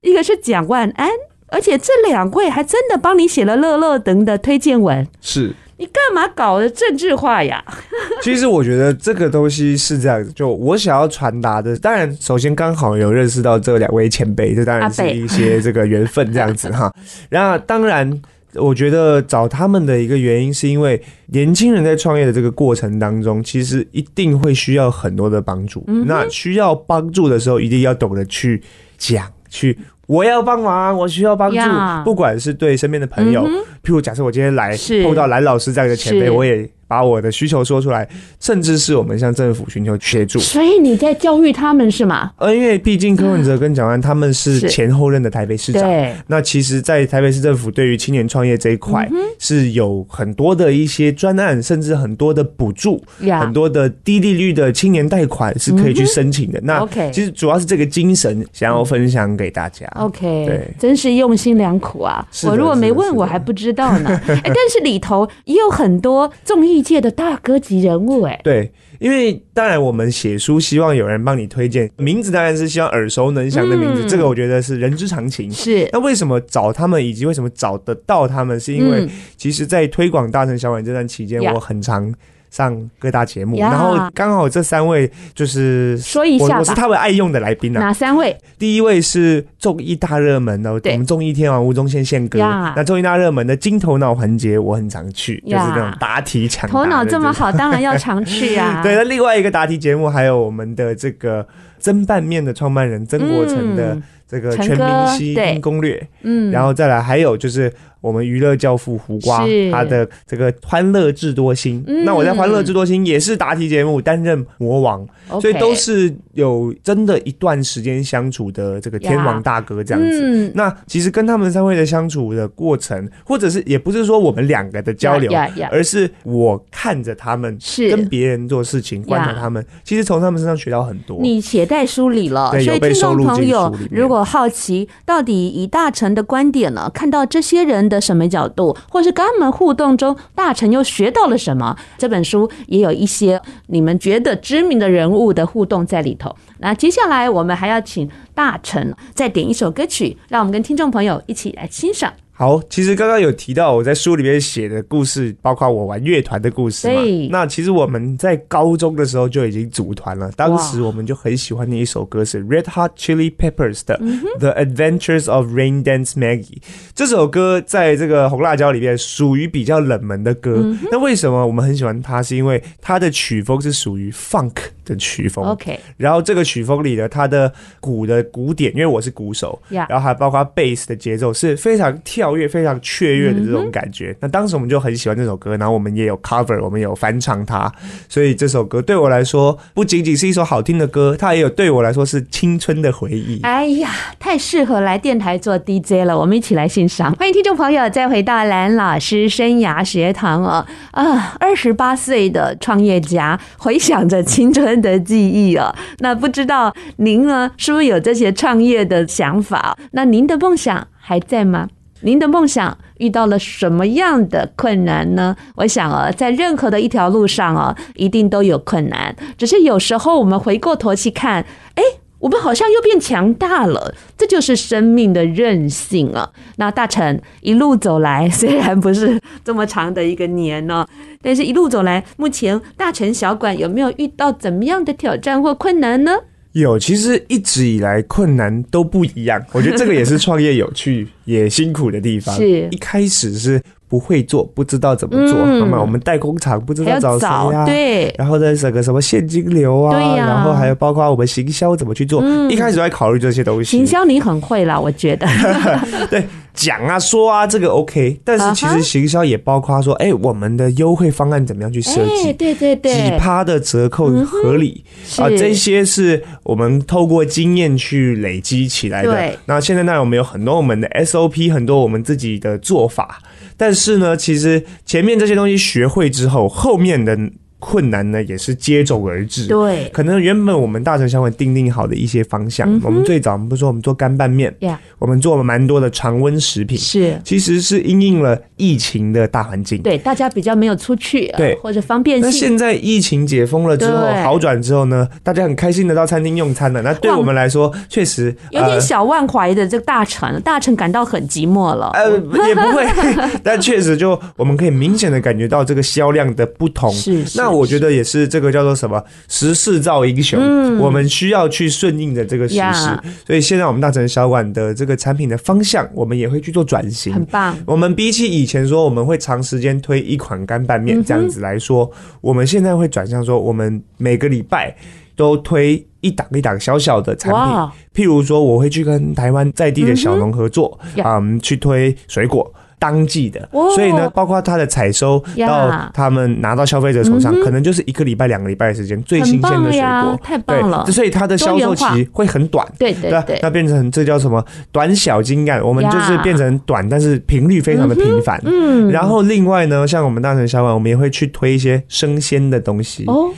[0.00, 1.08] 一个是蒋万安，
[1.48, 5.06] 而且这两位还真的帮你写了乐乐等的推荐文。
[5.20, 7.64] 是你干嘛搞的政治化呀？
[8.22, 16.92] 其实我觉得这个东西是这样子，就我想要传达的，当然首先刚好有认识到这两位前辈，这当然是一些这个缘分这样子哈。
[17.28, 18.22] 然后当然。
[18.54, 25.84] 我觉得找他们的一个原因，是因为年轻人在创业的这个过程当中，其实一定会需要很多的帮助。
[25.86, 28.62] 嗯、那需要帮助的时候，一定要懂得去
[28.98, 31.58] 讲，去我要帮忙，我需要帮助，
[32.04, 36.68] 不管是对身边的朋友，嗯、譬如假设我今天来碰到蓝老师这样的前辈，我也。
[36.90, 38.08] 把我的需求说出来，
[38.40, 40.40] 甚至是我们向政府寻求协助。
[40.40, 42.32] 所以你在教育他们是吗？
[42.38, 45.84] 呃，因为毕竟柯文哲跟蒋万他们是前后任的台北市长。
[45.84, 46.12] 对。
[46.26, 53.00] 那其实，在台北市政府对于青年创业这一块，是有很多的一些专案，甚至很多的补助，
[53.40, 56.60] 很多的低利率的青年贷款是可以去申请的。
[56.64, 59.86] 那 OK，其实主要是这个精神想要分享给大家。
[59.94, 62.26] OK，对，真是用心良苦啊！
[62.42, 64.20] 我如果没问，我还不知道呢。
[64.26, 66.79] 哎，但是里头也有很多综艺。
[66.82, 75.50] 界的大哥级人物哎，对，因为当然我们写书希望有人帮你推荐名字，当然是希望耳熟能详的名字，嗯、这个我觉得是人之常情。
[75.50, 82.14] 是，那为什么找他们，以及为什么找得到他们，是因为其实，在推广大城小馆这段期间，我很常。
[82.50, 87.80] 上各大节目，然后刚好这三位就是说一下，我是他们爱用的来宾啊。
[87.80, 88.36] 哪三位？
[88.58, 92.38] 第一位是综艺大热门的，我们综艺天王吴宗宪宪哥。
[92.40, 96.68] 那综艺大热门的金头脑环节，我很常去，就是那种答题抢。
[96.68, 98.80] 头脑这么好，当然要常去啊。
[98.84, 101.46] 对，那另外一个答题节目还有我们的这个
[101.78, 103.96] 蒸拌面的创办人曾国成的
[104.28, 107.72] 这个全明星攻略，嗯，然后再来还有就是。
[108.00, 115.06] 我们娱乐教父胡瓜，他的这个《欢乐智多星》，那我在《欢乐智多星》也是答题节目担任魔王，
[115.40, 120.52] 所以都是有真的一段时间相处的这个天王大哥这样子。
[120.54, 125.30] 那其实跟他们三位的相处的过程，或者是也不是说我们两个的交流，
[125.70, 127.58] 而是我看着他们
[127.90, 131.18] 跟别人做事情，观察他们，其实从他们身上学到很多。
[131.20, 141.76] 你写在书里了，所以听众朋友如果好奇，到底以大成的观点呢，看到这些人的审美角度，或是跟他们互动中，大臣又学到了什么？
[141.98, 146.34] 这本书也有一些你们觉得知名的人物的互动在里头。
[146.60, 152.12] 那接下来我们还要请大臣再点一首歌曲，让我们跟听众朋友一起来欣赏。
[152.40, 157.02] 好，其实刚刚有提到我在书里面写的故事，包括我玩乐团的故事嘛。
[157.28, 164.00] 那其实我们在高中的时候就已经组团了，当时我们就很喜欢的一首歌是 Red Hot Chili Peppers 的
[164.38, 166.62] The Adventures of Rain Dance Maggie。
[166.94, 170.64] 这首歌在这个红辣椒里面属于比较冷门的歌。
[170.90, 172.22] 那为什么我们很喜欢它？
[172.22, 174.54] 是因为它的曲风是属于 Funk
[174.86, 175.44] 的曲风。
[175.44, 175.78] OK。
[175.98, 182.29] 然后这个曲风里的它的鼓的鼓点，因为我是鼓手.然后还包括 Bass 的节奏是非常跳。
[182.36, 187.72] 乐非常雀跃的这种感觉，那当时我们就很喜欢这首歌，然后我们也有 cover，我们有翻唱它，
[188.08, 193.40] 所以这首歌对我来说不仅仅是一首好听的歌，它也有对我来说是青春的回忆。
[193.42, 197.14] 哎呀，太适合来电台做 DJ 了，我们一起来欣赏。
[197.14, 200.64] 欢迎听众朋友再回到蓝老师生涯学堂哦。
[200.92, 209.76] 啊，二十八岁的创业家回想着青春的记忆哦，那不知道您呢，是不是有这些创业的想法？
[209.92, 211.68] 那您的梦想还在吗？
[212.02, 215.36] 您的梦想遇到了什么样的困难呢？
[215.56, 219.14] 我想啊，在任何的一条路上啊，一定都有困难。
[219.36, 221.82] 只是有时候我们回过头去看，哎，
[222.18, 226.30] 我们好像又变强大了，这就是生命的韧性啊！
[226.56, 230.86] 那大成一路走来， 虽然不是这么长的一个年呢，
[231.22, 236.12] 但是一路走来，目前大成小馆有没有遇到怎么样的挑战或困难呢？
[236.52, 239.44] 有，其实一直以来困难都不一样。
[239.52, 242.34] 我觉得这个也是创业有趣也辛苦的地方。
[242.36, 243.60] 是，一开始是。
[243.90, 247.66] 不会做，不知道怎么做，那、嗯、么我们代工厂不知道找谁呀、啊？
[247.66, 253.76] 对，然后再整个什么现金流啊，对、啊，然后还有包括我们行销怎么去做，嗯、一开始在考虑这些东西。
[253.76, 255.26] 行销你很会啦，我觉得。
[256.08, 256.24] 对，
[256.54, 262.26] 讲啊说啊，这个 OK，但是其实行销也包括说，哎、uh -huh，我们的优惠方案怎么样去设计？
[262.26, 264.84] 欸、对对对，几趴的折扣合理、
[265.18, 269.10] 嗯、啊，这些是我们透过经验去累积起来的。
[269.10, 273.18] 对，那现在呢，我们有很多我们的 SOP，很多我们自己的做法。
[273.60, 277.14] 但是呢，其实前面这些东西学会之后，后面的。
[277.60, 279.46] 困难呢，也是接踵而至。
[279.46, 284.52] 对，可能原本我们大城小馆定定好的一些方向，嗯、我们最早我们不是说我们做干拌面.
[284.98, 292.26] 我们做了蛮多的常温食品，是，其实是因应了疫情的大环境，对，大家比较没有出去，对，或者方便性。
[292.26, 296.82] 那现在疫情解封了之后，好转之后呢，大家很开心的到餐厅用餐了。
[296.82, 301.90] 那对我们来说，确实有点小万怀的这个大成，大成感到很寂寞了。
[301.94, 302.10] 呃，
[302.48, 302.86] 也不会，
[303.42, 306.90] 但确实就我们可以明显的感觉到这个销量的不同。
[306.92, 307.56] 是，是，那。
[307.56, 317.56] 我觉得也是这个叫做什么时势造英雄，嗯，我们需要去顺应着这个时势，所以现在我们大城小馆的这个产品的方向，我们也会去做转型，很棒。
[317.66, 324.74] 我们比起以前说我们会长时间推一款干拌面这样子来说，我们现在会转向说，我们每个礼拜
[325.14, 332.52] 都推一档一档小小的产品，譬如说我会去跟台湾在地的小农合作，嗯，去推水果。
[332.80, 340.84] 当季的，所以呢，包括它的采收到他们拿到消费者手上，可能就是一个礼拜、两个礼拜的时间，最新鲜的水果，太棒了。
[340.86, 344.42] 所以它的销售期会很短，对对对，那变成这叫什么？
[344.72, 348.40] 短小精干，我们就是变成短，但是频率非常的频繁。
[348.46, 353.04] 嗯，然后另外呢，像我们大城小馆，我们也会去推一些生鲜的东西。
[353.06, 353.30] 哦。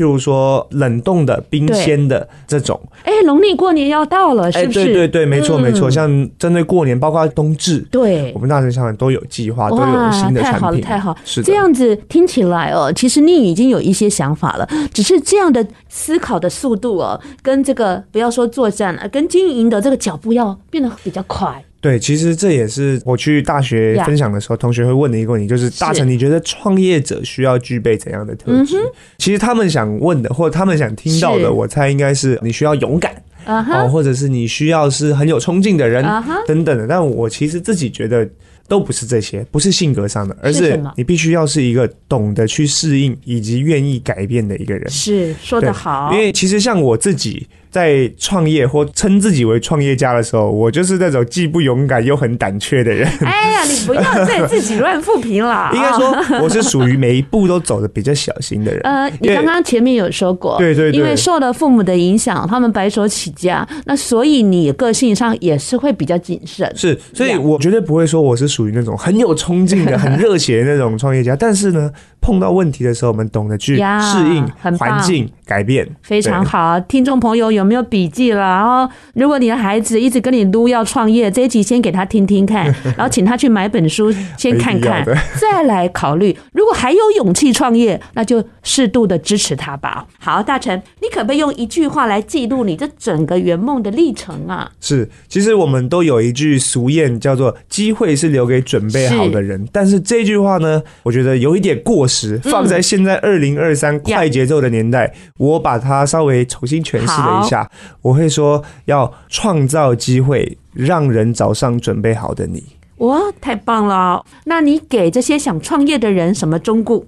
[0.00, 4.84] 譬如说冷冻的、冰鲜的这种，哎，农历过年要到了，是不是？
[4.86, 5.90] 对对对，没错没错。
[5.90, 6.08] 像
[6.38, 10.52] 针对过年，包括冬至，对，我们大成小馆都有计划，都有新的产品。
[10.52, 21.62] 太好了，太好，是这样子听起来哦，其实你已经有一些想法了，只是这样的思考的速度哦，跟这个不要说作战了，跟经营的这个脚步要变得比较快。
[21.80, 28.76] 对，其实这也是我去大学分享的时候，同学会问的一个问题，就是大成，你觉得创业者需要具备怎样的特质？
[29.16, 36.04] 其实他们想问的，或者他们想听到的，我猜应该是你需要勇敢啊，或者是你需要是很有冲劲的人
[36.46, 36.86] 等等的。
[36.86, 38.28] 但我其实自己觉得
[38.68, 44.90] 都不是这些，不是性格上的，而是你必须要是一个懂得去适应以及愿意改变的一个人。
[44.90, 47.48] 是说得好，因为其实像我自己。
[47.70, 53.08] 在创业或称自己为创业家的时候，我就是那种既不勇敢又很胆怯的人。
[53.20, 55.70] 哎呀，你不要再自己乱负评了。
[55.72, 58.80] 应该说， 我是属于每一步都走的比较小心的人。
[58.82, 66.70] 呃，你刚刚前面有说过，对对对，因为受了父母的影响，他们白手起家，那所以你个性上也是会比较谨慎。
[66.74, 71.36] 是，所以我绝对不会说我是属于那种很有冲劲的、 很热血的那种创业家。
[71.36, 76.78] 但是呢，碰到问题的时候，我们懂得去适应环境、改变，非常好。
[76.80, 77.70] 听众朋友有。
[77.70, 78.40] 没有笔记了？
[78.40, 82.64] 然后，如果你的孩子一直跟你撸要创业，这一集先给他听听看，
[82.98, 85.04] 然后请他去买本书先看看，
[85.40, 86.36] 再来考虑。
[86.52, 90.04] 如果还有勇气创业，那就适度的支持他吧。
[90.18, 94.68] 好，大成，你可不可以用一句话来记录你这整个圆梦的历程啊？
[94.80, 107.70] 是，其实我们都有一句俗谚叫做“机会是留给准备好的人”，但是这句话呢，我觉得有一点过时，放在现在二零二三快节奏的年代，嗯，我把它稍微重新诠释了一下。
[108.02, 112.62] 我会说，要创造机会，让人早上准备好的你。
[112.98, 114.22] 哇，太棒了！
[114.44, 117.02] 那你给这些想创业的人什么忠告？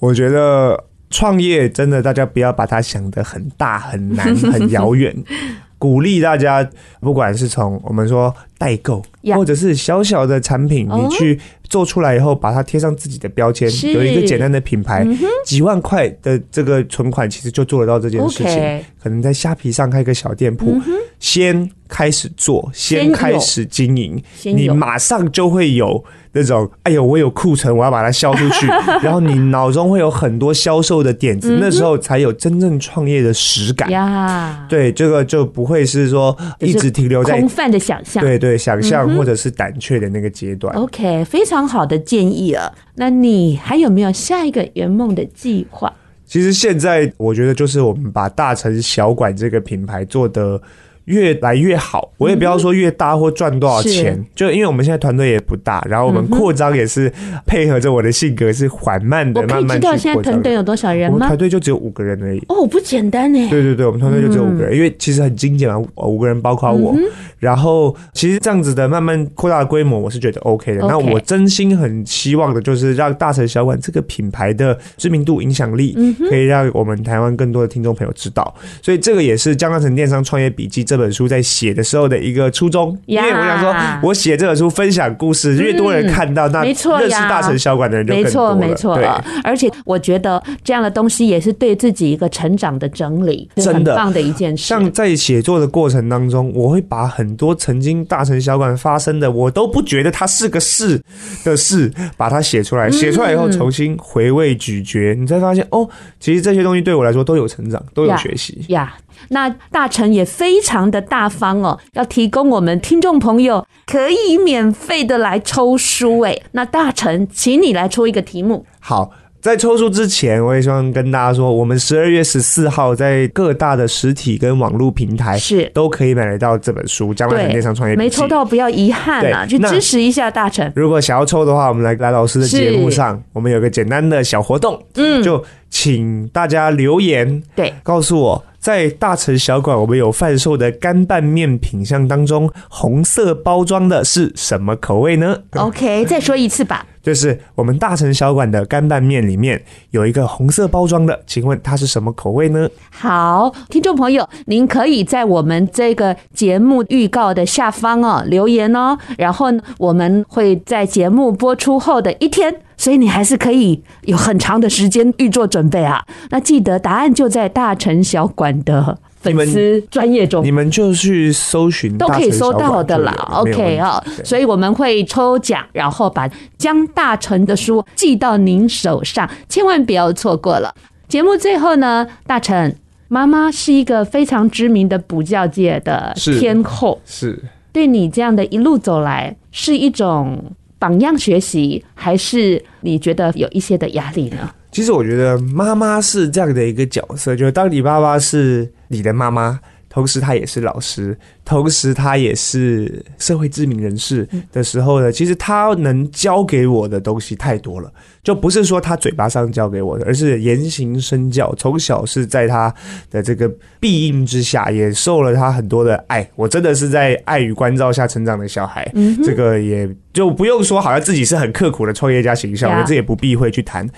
[0.00, 5.14] 我觉得创业真的，大家不要把它想得很大、很难、很遥远。
[5.78, 6.68] 鼓励大家，
[7.00, 9.02] 不管是从我们说代购，
[9.34, 11.38] 或者是小小的产品，你去
[11.68, 15.06] 做出来以后，把它贴上自己的标签，有一个简单的品牌，
[15.44, 18.84] 几万块的这个存款，其实就做得到这件事情。
[19.02, 20.80] 可能在虾皮上开一个小店铺，
[21.20, 26.04] 先开始做，先开始经营，你马上就会有。
[26.32, 28.66] 那种，哎呦，我有库存，我要把它销出去，
[29.02, 33.90] 然后你脑中会有很多销售的点子，那时候才有真正创业的实感。
[33.90, 34.66] 呀。
[34.68, 40.76] 对，这个就不会是说一直停留在空泛的想象，对对，想象或者是胆怯的那个阶段。
[40.76, 42.70] OK，非常好的建议啊。
[42.96, 45.90] 那你还有没有下一个圆梦的计划？
[46.26, 50.60] 其实现在我觉得就是我们把大城小馆这个品牌做的。
[51.06, 57.12] 越来越好，我也不要说越大或赚多少钱，嗯、就因为我们现在团队也不大，然后我们扩张也是
[57.46, 61.14] 配合着我的性格是缓慢的，慢慢知道现在团队有多少人吗？
[61.14, 62.42] 我们团队就只有五个人而已。
[62.48, 63.48] 哦，不简单呢。
[63.48, 66.92] 对对对，我们团队就只有五个人，嗯、因为其实很精简嘛，五个人包括我。
[66.96, 67.02] 嗯、
[67.38, 70.82] 然后其实这样子的慢慢扩大的规模，我是觉得 OK 的。
[70.82, 75.96] Okay 那我真心很希望的就是让大城小馆这个品牌的知名度、影响力，
[76.28, 78.52] 可以让我们台湾更多的听众朋友知道。
[78.82, 86.88] 所以这个也是江大成电商创业笔记这本书在写的时候的一个初衷，因为我想说，我写这本书分享故事，越多人看到，那认识
[87.28, 88.56] 大城小馆的人就更多了。
[88.56, 89.24] 没错，没错。
[89.44, 94.64] 而且我觉得这样的东西也是对自己一个成长的整理，真的很棒的一件事。
[94.64, 101.00] 像在写作的过程当中，我会把很多曾经大城小馆发生的，我都不觉得它是个事
[101.44, 102.90] 的事，把它写出来。
[102.90, 105.88] 写出来以后，重新回味咀嚼，你才发现哦，
[106.18, 108.94] 其实这些东西对我来说都有成长，都有学习呀。
[109.28, 116.42] 那大成也非常的大方哦，要提供我们听众朋友可以免费的来抽书诶。
[116.52, 118.64] 那大成，请你来出一个题目。
[118.80, 119.10] 好，
[119.40, 127.94] 在抽书之前，我也希望跟大家说，我们十二月十四号在各大的实体跟网络平台是都可以买得到这本书《江大成电商创业》。
[127.98, 130.70] 没抽到不要遗憾啊，去支持一下大成。
[130.74, 138.44] 如果想要抽的话，我们来来老师的节目上，我们有个简单的小活动，嗯，就请大家留言，对，告诉我。
[138.66, 146.84] 在大城小馆，我们有贩售的干拌面品相当中，红色包装的是什么口味呢？OK，再说一次吧。
[147.00, 149.62] 就是我们大城小馆的干拌面里面
[149.92, 152.68] 有一个红色包装的，请问它是什么口味呢？
[152.90, 162.62] 好，听众朋友，您可以在我们这个节目预告的下方哦留言哦，然后呢，我们会在节目播出后的一天。
[162.76, 166.04] 所以你还是可以有很长的时间预做准备啊！
[166.30, 173.12] 那记得答案就在大成小馆的粉丝专业中，你们就去搜寻，都可以搜到的啦。
[173.32, 180.74] OK 啊，所以我们会抽奖，然后把江大成的书寄到您手上，千万不要错过了。
[181.08, 182.74] 节目最后呢，大成
[183.08, 190.52] 妈妈是一个非常知名的补教界的天后，是，是对你这样的一路走来是一种。
[190.78, 194.50] 榜样学习，还是你觉得有一些的压力呢？
[194.70, 199.58] 其实我觉得妈妈是这样的一个角色，就是当你爸爸是你的妈妈，
[199.88, 207.90] 同时他也是老师，同时他也是社会知名人士的时候呢，其实他能教给我的东西太多了。
[208.24, 211.54] 就不是说他嘴巴上教给我的，而是言行身教。
[211.56, 212.74] 从小是在他
[213.08, 216.28] 的这个庇荫之下，也受了他很多的爱。
[216.34, 223.88] 我真的是在爱与关照下成长的小孩，嗯、这个也就不用说，好像自己是很刻苦的创业家形象我这也不避讳去谈。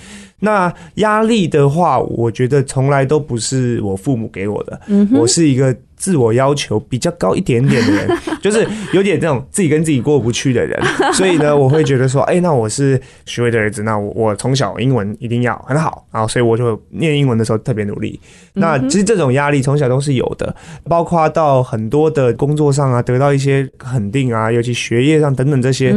[0.41, 5.75] 那压力的话，我觉得从来都不是我父母给我的，嗯、我是一个。
[5.99, 10.81] 自我要求比较高一点点的人， 就是有点这种自己跟自己过不去的人，
[11.13, 18.19] 所以呢，我会觉得说，哎、欸，那我是徐巍的儿子，那我我从小英文一定要很好，然后所以我就念英文的时候特别努力。
[18.55, 25.95] 那其实这种压力从小都是有的，包括到很多的工作上啊，得到一些肯定啊，尤其学业上等等这些，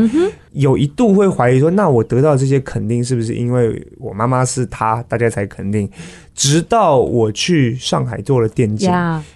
[0.54, 5.90] 有一度会怀疑说，那我得到这些肯定是不是因为我妈妈是她，大家才肯定？
[6.34, 8.90] 直到我去上海做了电竞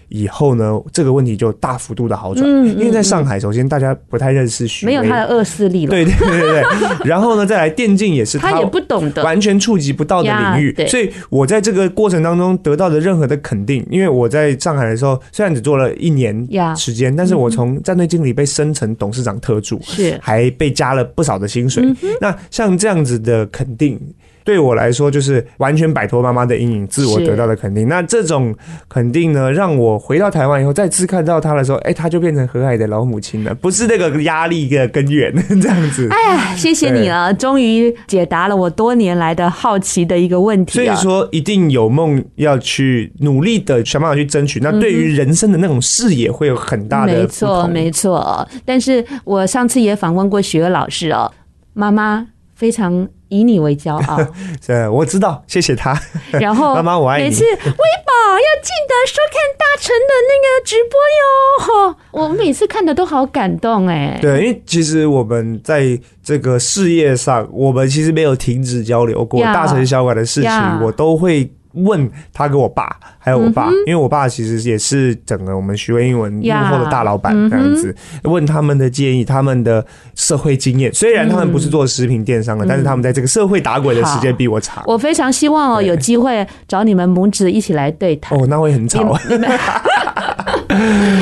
[0.08, 2.48] 以后呢，这个问题就大幅度的好转。
[2.66, 5.90] 因为在上海，首先大家不太认识许巍，没有他的恶势力了。
[5.90, 6.64] 对对对对。
[7.04, 10.74] 然后呢，再来电竞也是他也不懂得，完全触及不到的领域。
[10.88, 16.48] 所以我在这个过程当中得到的任何的肯定，因为我在上海的时候虽然只做了一年
[16.78, 21.84] 时间，但是我从战队经理被升成董事长特助，是还被加了不少的薪水。
[22.20, 24.00] 那像这样子的肯定。
[24.46, 27.88] 对我来说，就是完全摆脱妈妈的阴影，自我得到的肯定。
[27.90, 28.56] 那这种
[28.88, 36.08] 肯定呢，让我回到台湾以后，再次看到她的时候，哎，她就变成和蔼的老母亲了，不是那个压力的根源， 这样子。
[36.12, 40.74] 哎呀，谢谢你了，终于解答了我多年来的好奇的一个问题。
[40.74, 44.60] 所以说，一定有梦要去努力的想办法去争取。
[44.62, 47.14] 那对于人生的那种视野，会有很大的。
[47.14, 48.48] 没错，没错。
[48.64, 51.32] 但是我上次也访问过许巍老师哦，
[51.74, 53.08] 妈妈非常。
[53.28, 54.20] 以你为骄傲，
[54.66, 56.00] 对，我知道，谢谢他。
[56.40, 57.24] 然后， 妈妈我爱你。
[57.26, 64.18] 每次微宝要记得收看大成的那个直播哟，我每次看的都好感动哎。
[64.22, 70.52] 对，因为其实我们在这个事业上，我们其实没有停止交流过，大成小馆的事情，
[70.82, 71.52] 我都会。
[71.76, 80.94] 问他跟我爸，还有我爸，因为我爸其实也是整个我们徐汇英文幕后的大老板这样子，问他们的建议，他们的社会经验。
[80.94, 84.84] 虽然他们不是做食品电商的，但是他们在这个社会打滚的时间比我长。
[84.88, 88.38] 我非常希望哦，有机会找你们母子一起来对谈。
[88.38, 89.18] 哦，那会很吵。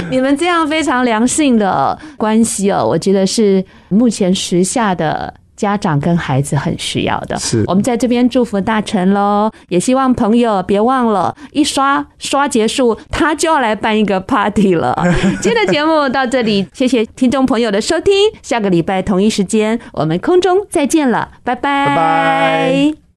[0.10, 7.38] 你们这样非常良性的关系哦，我觉得是目前时下的家长跟孩子很需要的。
[7.38, 14.98] 是，我们在这边祝福大成喽，也希望朋友别忘了，一刷刷结束，他就要来办一个 party 了。
[15.42, 21.86] 今天的节目到这里，谢谢听众朋友的收听，下个礼拜同一时间我们空中再见了，拜拜。
[21.88, 23.03] 拜拜。